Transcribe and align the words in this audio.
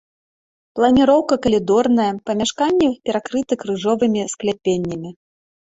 Планіроўка 0.79 1.37
калідорная, 1.43 2.09
памяшканні 2.31 2.89
перакрыты 3.11 3.53
крыжовымі 3.67 4.27
скляпеннямі. 4.35 5.17